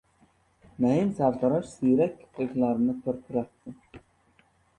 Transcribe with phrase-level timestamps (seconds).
[0.85, 3.77] Naim sartarosh siyrak kipriklarini pirpiratdi.